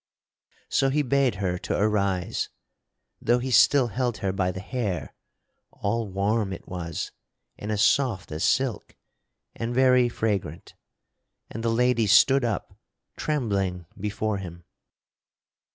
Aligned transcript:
So 0.67 0.89
he 0.89 1.03
bade 1.03 1.35
her 1.35 1.59
to 1.59 1.77
arise 1.77 2.49
though 3.21 3.37
he 3.37 3.51
still 3.51 3.89
held 3.89 4.17
her 4.17 4.31
by 4.33 4.49
the 4.51 4.59
hair 4.59 5.13
(all 5.69 6.07
warm, 6.07 6.51
it 6.53 6.67
was, 6.67 7.11
and 7.55 7.71
as 7.71 7.83
soft 7.83 8.31
as 8.31 8.43
silk 8.43 8.95
and 9.55 9.75
very 9.75 10.09
fragrant) 10.09 10.73
and 11.51 11.63
the 11.63 11.69
lady 11.69 12.07
stood 12.07 12.43
up, 12.43 12.73
trembling 13.15 13.85
before 13.95 14.39
him. 14.39 14.63